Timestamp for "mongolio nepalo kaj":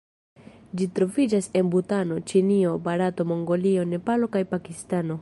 3.33-4.47